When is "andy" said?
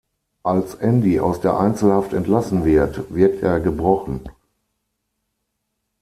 0.79-1.19